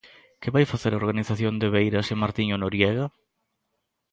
Que 0.41 0.53
vai 0.55 0.65
facer 0.73 0.91
a 0.93 1.01
organización 1.03 1.53
de 1.61 1.67
Beiras 1.75 2.07
e 2.13 2.15
Martiño 2.23 2.55
Noriega? 2.63 3.05